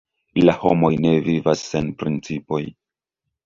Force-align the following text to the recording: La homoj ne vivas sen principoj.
La 0.47 0.55
homoj 0.63 0.89
ne 1.03 1.11
vivas 1.29 1.63
sen 1.69 1.95
principoj. 2.03 2.63